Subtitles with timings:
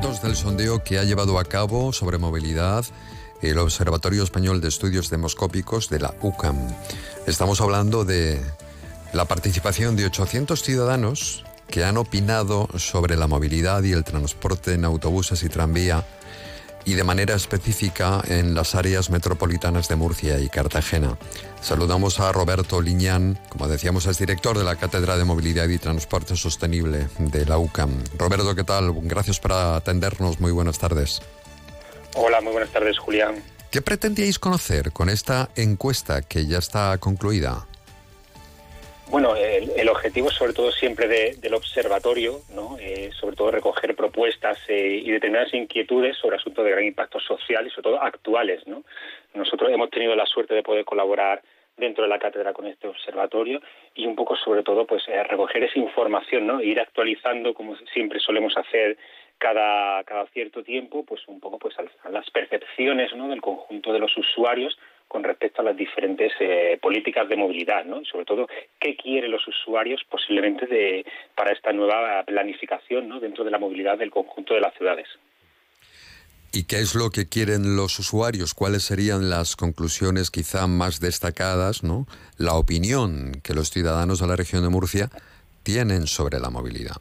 [0.00, 2.84] Datos del sondeo que ha llevado a cabo sobre movilidad
[3.42, 6.56] el Observatorio Español de Estudios Demoscópicos de la UCAM.
[7.26, 8.40] Estamos hablando de
[9.12, 14.84] la participación de 800 ciudadanos que han opinado sobre la movilidad y el transporte en
[14.84, 16.06] autobuses y tranvía
[16.84, 21.18] y de manera específica en las áreas metropolitanas de Murcia y Cartagena.
[21.60, 26.36] Saludamos a Roberto Liñán, como decíamos, es director de la Cátedra de Movilidad y Transporte
[26.36, 27.90] Sostenible de la UCAM.
[28.18, 28.92] Roberto, ¿qué tal?
[29.02, 30.40] Gracias por atendernos.
[30.40, 31.20] Muy buenas tardes.
[32.14, 33.42] Hola, muy buenas tardes, Julián.
[33.70, 37.67] ¿Qué pretendíais conocer con esta encuesta que ya está concluida?
[39.10, 42.76] Bueno, el, objetivo sobre todo siempre del observatorio, ¿no?
[42.78, 47.66] Eh, sobre todo recoger propuestas eh, y determinadas inquietudes sobre asuntos de gran impacto social
[47.66, 48.66] y sobre todo actuales.
[48.66, 48.84] ¿no?
[49.32, 51.42] Nosotros hemos tenido la suerte de poder colaborar
[51.78, 53.62] dentro de la cátedra con este observatorio
[53.94, 56.60] y un poco sobre todo pues eh, recoger esa información, ¿no?
[56.60, 58.98] ir actualizando como siempre solemos hacer
[59.38, 63.28] cada, cada cierto tiempo, pues un poco pues a las percepciones ¿no?
[63.28, 64.78] del conjunto de los usuarios
[65.08, 68.02] con respecto a las diferentes eh, políticas de movilidad, ¿no?
[68.02, 68.46] Y sobre todo,
[68.78, 71.04] qué quieren los usuarios posiblemente de,
[71.34, 73.18] para esta nueva planificación ¿no?
[73.18, 75.08] dentro de la movilidad del conjunto de las ciudades.
[76.52, 78.54] ¿Y qué es lo que quieren los usuarios?
[78.54, 82.06] ¿Cuáles serían las conclusiones quizá más destacadas, ¿no?
[82.38, 85.08] la opinión que los ciudadanos de la región de Murcia
[85.62, 86.96] tienen sobre la movilidad?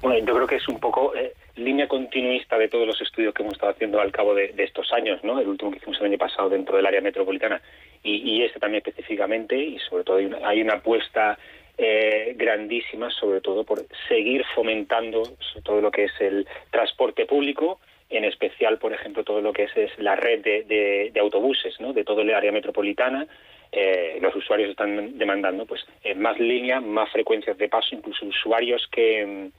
[0.00, 1.27] Bueno, yo creo que es un poco eh,
[1.58, 5.22] línea continuista de todos los estudios que hemos estado haciendo al cabo de, estos años,
[5.24, 5.40] ¿no?
[5.40, 7.60] El último que hicimos el año pasado dentro del área metropolitana
[8.02, 11.38] y, este también específicamente y sobre todo hay una, apuesta
[11.76, 15.22] eh, grandísima sobre todo por seguir fomentando
[15.64, 17.80] todo lo que es el transporte público
[18.10, 21.92] en especial, por ejemplo, todo lo que es, la red de, de autobuses, ¿no?
[21.92, 23.26] De todo el área metropolitana,
[23.70, 28.88] eh, los usuarios están demandando pues eh, más líneas, más frecuencias de paso, incluso usuarios
[28.90, 29.50] que,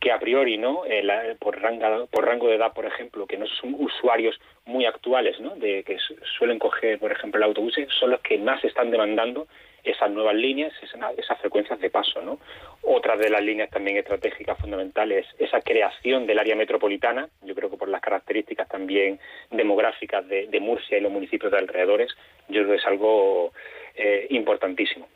[0.00, 0.84] que a priori, ¿no?
[0.86, 5.38] Eh, por, rango, por rango de edad, por ejemplo, que no son usuarios muy actuales,
[5.40, 5.56] ¿no?
[5.56, 5.98] De que
[6.38, 9.46] suelen coger, por ejemplo, el autobús, son los que más están demandando
[9.84, 10.72] esas nuevas líneas,
[11.16, 12.20] esas frecuencias de paso.
[12.22, 12.38] ¿no?
[12.82, 17.70] Otra de las líneas también estratégicas fundamentales es esa creación del área metropolitana, yo creo
[17.70, 19.18] que por las características también
[19.50, 22.10] demográficas de, Murcia y los municipios de alrededores,
[22.48, 23.52] yo creo que es algo
[23.94, 25.06] eh, importantísimo.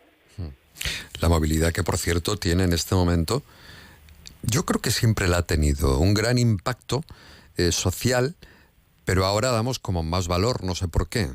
[1.21, 3.43] La movilidad que, por cierto, tiene en este momento,
[4.43, 7.03] yo creo que siempre la ha tenido, un gran impacto
[7.57, 8.35] eh, social,
[9.05, 11.29] pero ahora damos como más valor, no sé por qué.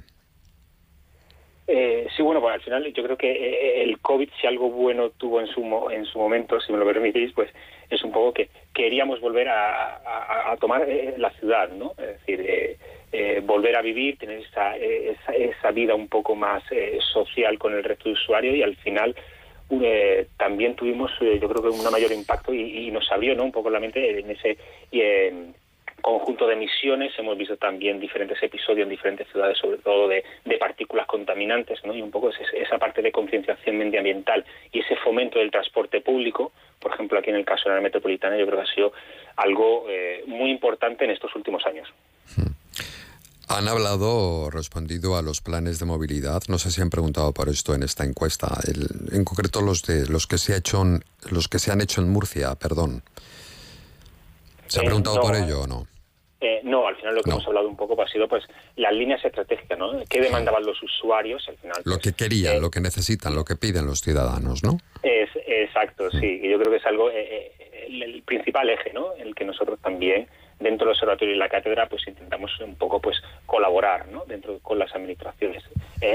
[1.69, 5.09] Eh, sí, bueno, pues al final yo creo que eh, el COVID, si algo bueno
[5.09, 5.61] tuvo en su,
[5.91, 7.51] en su momento, si me lo permitís, pues
[7.89, 11.91] es un poco que queríamos volver a, tomar eh, la ciudad, ¿no?
[11.97, 12.78] Es decir,
[13.44, 16.63] volver a vivir, tener esa, esa, vida un poco más
[17.13, 19.16] social con el resto de usuarios y al final
[20.38, 23.44] también tuvimos, yo creo que un mayor impacto y, nos abrió, ¿no?
[23.44, 24.57] Un poco la mente en ese
[26.02, 27.13] conjunto de emisiones.
[27.18, 30.24] Hemos visto también diferentes episodios en diferentes ciudades, sobre todo de,
[30.59, 31.94] partículas contaminantes, ¿no?
[31.94, 36.94] y un poco esa parte de concienciación medioambiental y ese fomento del transporte público, por
[36.94, 38.94] ejemplo, aquí en el caso de la metropolitana, yo creo que ha sido
[39.35, 41.88] algo eh, muy importante en estos últimos años.
[42.35, 42.52] Hmm.
[43.50, 46.41] Han hablado o respondido a los planes de movilidad.
[46.50, 48.59] No sé si han preguntado por esto en esta encuesta.
[49.12, 50.84] en concreto los de los que se ha hecho
[51.29, 53.03] los que se han hecho en Murcia, perdón.
[54.67, 55.88] ¿Se ha eh, preguntado por ello o no?
[56.39, 58.44] Eh, no, al final lo que hemos hablado un poco ha sido pues
[58.75, 59.94] las líneas estratégicas, ¿no?
[60.07, 61.78] ¿Qué demandaban los usuarios al final?
[61.83, 64.78] lo pues, que querían, eh, lo que necesitan, lo que piden los ciudadanos, ¿no?
[65.02, 66.41] Es, exacto, sí.
[66.43, 69.14] Y yo creo que es algo, el, principal eje, ¿no?
[69.14, 70.28] El que nosotros también
[70.59, 74.25] dentro del observatorio y la cátedra pues intentamos un poco pues colaborar ¿no?
[74.25, 75.64] dentro con las administraciones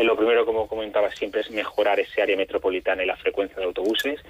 [0.03, 4.21] lo primero como comentaba siempre es mejorar ese área metropolitana y la frecuencia de autobuses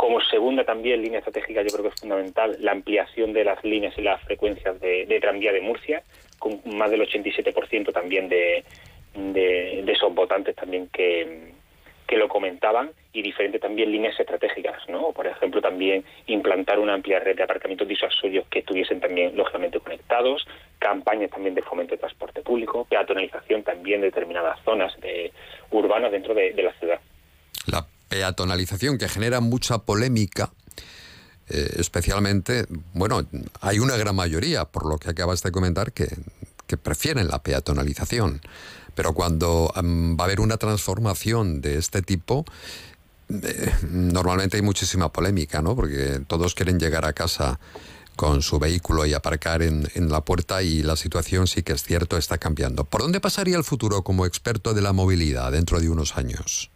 [0.00, 3.92] como segunda también línea estratégica, yo creo que es fundamental la ampliación de las líneas
[3.98, 6.02] y las frecuencias de, tranvía de Murcia,
[6.38, 8.64] con más del 87% también de,
[9.86, 11.52] esos votantes también que,
[12.16, 15.12] lo comentaban y diferentes también líneas estratégicas, ¿no?
[15.12, 20.46] Por ejemplo, también implantar una amplia red de aparcamientos disuasorios que estuviesen también lógicamente conectados,
[20.78, 25.30] campañas también de fomento de transporte público, peatonalización también de determinadas zonas de,
[25.70, 27.00] urbanas dentro de, de la ciudad.
[27.70, 30.52] La peatonalización que genera mucha polémica,
[31.48, 33.24] eh, especialmente, bueno,
[33.60, 36.08] hay una gran mayoría, por lo que acabas de comentar, que,
[36.82, 38.40] prefieren la peatonalización.
[38.94, 42.44] Pero cuando va a haber una transformación de este tipo,
[43.28, 45.74] eh, normalmente hay muchísima polémica, ¿no?
[45.74, 47.58] Porque todos quieren llegar a casa
[48.14, 51.82] con su vehículo y aparcar en, en, la puerta y la situación sí que es
[51.82, 52.84] cierto está cambiando.
[52.84, 56.70] ¿Por dónde pasaría el futuro como experto de la movilidad dentro de unos años?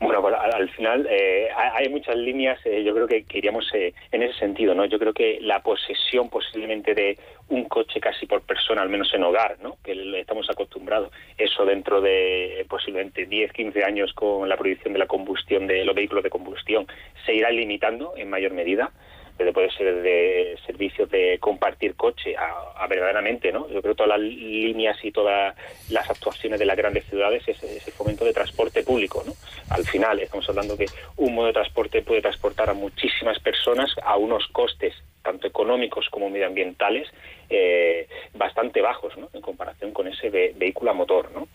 [0.00, 4.22] Bueno, pues, al, final eh, hay muchas líneas, eh, yo creo que, iríamos eh, en
[4.22, 4.84] ese sentido, ¿no?
[4.84, 7.18] Yo creo que la posesión posiblemente de
[7.48, 9.76] un coche casi por persona, al menos en hogar, ¿no?
[9.84, 15.06] Que estamos acostumbrados, eso dentro de posiblemente 10, 15 años con la prohibición de la
[15.06, 16.86] combustión de los vehículos de combustión,
[17.24, 18.92] se irá limitando en mayor medida
[19.36, 23.68] puede ser de servicios de compartir coche a, verdaderamente, ¿no?
[23.68, 25.54] Yo creo que todas las líneas y todas
[25.90, 29.32] las actuaciones de las grandes ciudades es ese fomento de transporte público, ¿no?
[29.70, 30.86] Al final estamos hablando que
[31.16, 34.94] un modo de transporte puede transportar a muchísimas personas a unos costes
[35.24, 37.08] tanto económicos como medioambientales
[37.48, 39.30] eh, bastante bajos ¿no?
[39.32, 41.32] en comparación con ese vehículo a motor.
[41.32, 41.48] ¿no?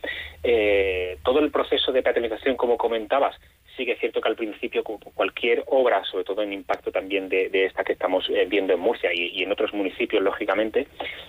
[0.43, 3.39] Eh, todo el proceso de peatonalización, como comentabas,
[3.79, 7.49] sí que es cierto que al principio cualquier obra, sobre todo en impacto también de,
[7.65, 10.85] esta que estamos eh, viendo en Murcia y, en otros municipios, lógicamente,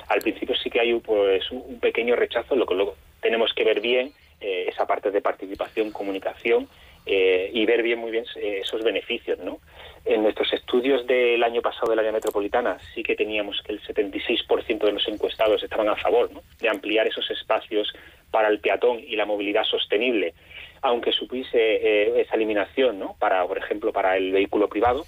[0.08, 3.80] al principio sí que hay pues, un pequeño rechazo, lo que luego tenemos que ver
[3.80, 6.68] bien eh, esa parte de participación, comunicación
[7.06, 9.60] eh, y ver bien muy bien esos beneficios, ¿no?
[10.04, 14.78] En nuestros estudios del año pasado del área metropolitana sí que teníamos que el 76%
[14.80, 17.92] de los encuestados estaban a favor de ampliar esos espacios
[18.30, 20.34] para el peatón y la movilidad sostenible
[20.82, 23.16] aunque supiese eh, esa eliminación, ¿no?
[23.18, 25.06] Para, por ejemplo, para el vehículo privado,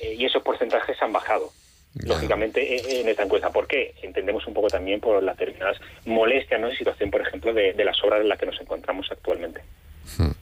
[0.00, 1.50] eh, y esos porcentajes han bajado.
[2.04, 3.50] Lógicamente eh, en esta encuesta.
[3.50, 3.94] ¿Por qué?
[4.02, 6.68] Entendemos un poco también por las determinadas molestias, ¿no?
[6.68, 9.62] En situación, por ejemplo, de, las obras en las que nos encontramos actualmente.
[10.18, 10.32] Hmm.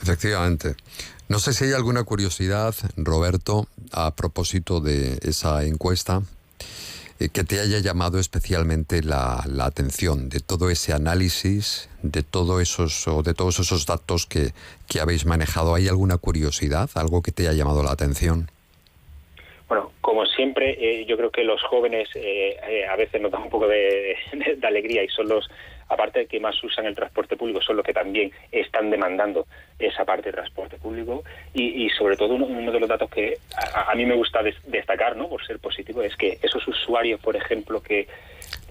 [0.00, 0.74] Efectivamente.
[1.28, 6.22] No sé si hay alguna curiosidad, Roberto, a propósito de esa encuesta
[7.18, 13.08] eh, que te haya llamado especialmente la, atención de todo ese análisis, de todo esos
[13.08, 14.52] o de todos esos datos que,
[14.88, 15.74] que habéis manejado.
[15.74, 18.50] ¿Hay alguna curiosidad, algo que te haya llamado la atención?
[19.68, 22.56] Bueno, como siempre, eh, yo creo que los jóvenes eh,
[22.88, 24.16] a veces nos dan un poco de,
[24.62, 25.48] alegría y son los
[25.88, 29.46] aparte de que más usan el transporte público, son los que también están demandando
[29.78, 31.22] esa parte de transporte público.
[31.54, 33.38] Y, sobre todo, uno, de los datos que
[33.74, 35.28] a, mí me gusta destacar, ¿no?
[35.28, 38.06] por ser positivo, es que esos usuarios, por ejemplo, que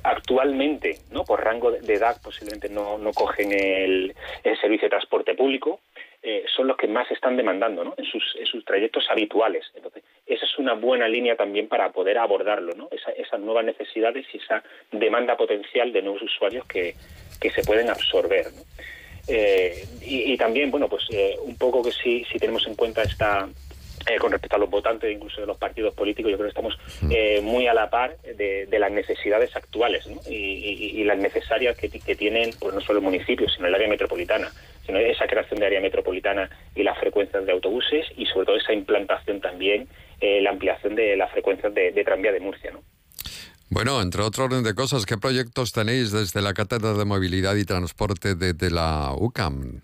[0.04, 1.24] actualmente, ¿no?
[1.24, 4.16] por rango de edad, posiblemente no, no cogen el,
[4.62, 5.82] servicio de transporte público,
[6.22, 7.94] eh, son los que más están demandando ¿no?
[7.98, 9.66] en, sus, en sus trayectos habituales.
[9.76, 12.90] Entonces, esa es una buena línea también para poder abordarlo, ¿no?
[12.92, 16.96] esas nuevas necesidades y esa demanda potencial de nuevos usuarios que,
[17.40, 18.46] que se pueden absorber.
[19.28, 23.50] Eh, y, también, bueno, pues eh, un poco que si, si tenemos en cuenta esta,
[24.08, 26.78] eh, con respecto a los votantes, incluso de los partidos políticos, yo creo que estamos
[27.02, 27.44] mm.
[27.44, 32.74] muy a la par de, las necesidades actuales y, las necesarias que, que, tienen pues
[32.74, 34.52] no solo el municipio, sino el área metropolitana,
[34.86, 38.74] sino esa creación de área metropolitana y las frecuencias de autobuses y sobre todo esa
[38.74, 39.88] implantación también,
[40.22, 42.72] la ampliación de las frecuencias de, de tranvía de Murcia.
[42.72, 42.82] ¿no?
[43.70, 47.66] Bueno, entre otro orden de cosas, ¿qué proyectos tenéis desde la Cátedra de Movilidad y
[47.66, 49.82] Transporte de, la UCAM?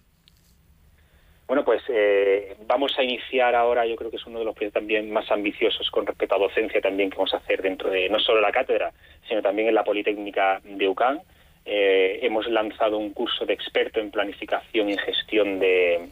[1.47, 4.79] Bueno, pues eh, vamos a iniciar ahora, yo creo que es uno de los proyectos
[4.81, 8.19] también más ambiciosos con respecto a docencia también que vamos a hacer dentro de no
[8.19, 8.93] solo la cátedra,
[9.27, 11.19] sino también en la Politécnica de UCAM.
[11.63, 16.09] Eh, hemos lanzado un curso de experto en planificación y gestión de,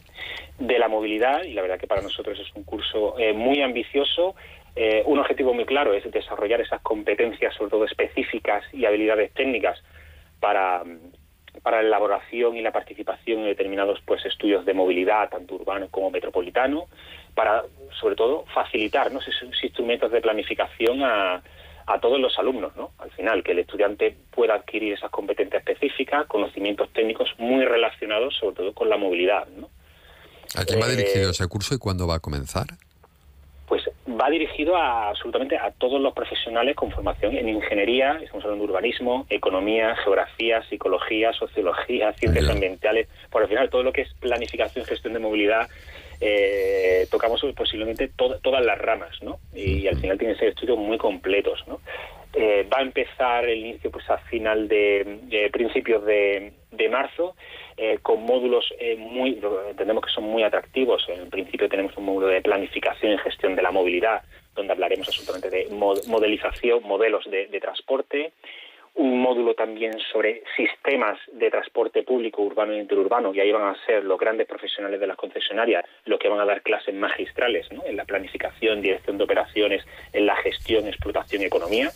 [0.58, 4.36] la movilidad y la verdad que para nosotros es un curso eh, muy ambicioso.
[4.76, 9.82] Eh, un objetivo muy claro es desarrollar esas competencias, sobre todo específicas y habilidades técnicas
[10.38, 16.10] para, la elaboración y la participación en determinados pues estudios de movilidad, tanto urbano como
[16.10, 16.86] metropolitano,
[17.34, 17.64] para
[18.00, 21.42] sobre todo facilitar esos instrumentos de planificación a,
[21.98, 22.92] todos los alumnos, ¿no?
[22.98, 28.56] Al final, que el estudiante pueda adquirir esas competencias específicas, conocimientos técnicos muy relacionados sobre
[28.56, 29.68] todo con la movilidad, ¿no?
[30.56, 32.66] ¿A quién va dirigido eh, ese curso y cuándo va a comenzar?
[34.20, 38.70] va dirigido a, absolutamente a todos los profesionales con formación en ingeniería, estamos hablando de
[38.72, 44.84] urbanismo, economía, geografía, psicología, sociología, ciencias ambientales, por al final todo lo que es planificación,
[44.84, 45.68] gestión de movilidad,
[46.20, 49.38] eh, tocamos posiblemente todas las ramas, ¿no?
[49.54, 51.80] Y, al final tienen que ser estudios muy completos, ¿no?
[52.32, 56.52] Eh, va a empezar el inicio pues a final de, principios de,
[56.88, 57.34] marzo
[57.76, 62.28] eh, con módulos eh, muy entendemos que son muy atractivos en principio tenemos un módulo
[62.28, 64.22] de planificación y gestión de la movilidad
[64.54, 65.68] donde hablaremos absolutamente de
[66.06, 68.32] modelización modelos de transporte
[68.94, 73.86] un módulo también sobre sistemas de transporte público urbano e interurbano, y ahí van a
[73.86, 77.96] ser los grandes profesionales de las concesionarias los que van a dar clases magistrales en
[77.96, 81.90] la planificación, dirección de operaciones, en la gestión, explotación y economía.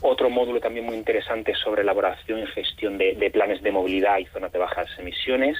[0.00, 4.52] Otro módulo también muy interesante sobre elaboración y gestión de, planes de movilidad y zonas
[4.52, 5.56] de bajas emisiones.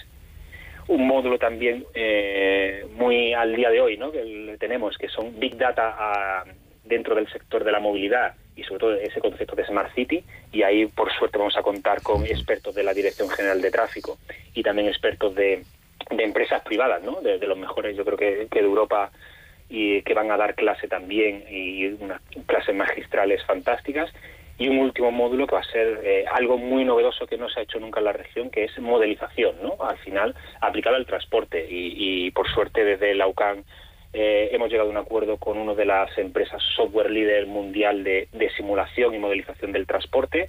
[0.87, 4.12] Un módulo también eh, muy al día de hoy ¿no?
[4.12, 6.45] que tenemos, que son Big Data ah,
[6.85, 10.62] dentro del sector de la movilidad y sobre todo ese concepto de Smart City y
[10.62, 14.18] ahí por suerte vamos a contar con expertos de la Dirección General de Tráfico
[14.54, 15.62] y también expertos de
[16.11, 17.20] de empresas privadas, ¿no?
[17.20, 19.11] De, los mejores, yo creo que, que de Europa
[19.68, 24.12] y que van a dar clase también y unas clases magistrales fantásticas
[24.58, 27.61] y un último módulo que va a ser eh, algo muy novedoso que no se
[27.61, 29.76] ha hecho nunca en la región, que es modelización, ¿no?
[29.84, 31.66] Al final, aplicado al transporte.
[31.68, 33.64] Y, por suerte, desde la UCAN
[34.14, 38.28] eh, hemos llegado a un acuerdo con una de las empresas software líder mundial de,
[38.56, 40.49] simulación y modelización del transporte,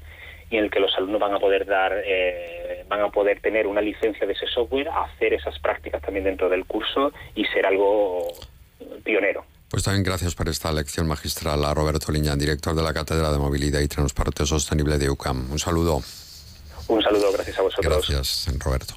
[0.52, 3.66] y en el que los alumnos van a poder dar, eh, van a poder tener
[3.66, 8.28] una licencia de ese software, hacer esas prácticas también dentro del curso y ser algo
[9.04, 9.44] pionero.
[9.68, 13.40] Pues también gracias por esta lección magistral a Roberto Liñán, director de la Cátedra de
[13.40, 15.52] Movilidad y Transporte Sostenible de UCAM.
[15.52, 16.02] Un saludo.
[16.88, 18.08] Un saludo, gracias a vosotros.
[18.08, 18.94] Gracias, Roberto.